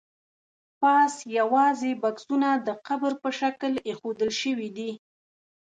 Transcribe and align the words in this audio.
پاس 0.79 1.13
یوازې 1.37 1.91
بکسونه 2.03 2.49
د 2.67 2.69
قبر 2.87 3.11
په 3.23 3.29
شکل 3.39 3.73
ایښودل 3.87 4.31
شوي 4.41 4.69
دي. 4.77 4.91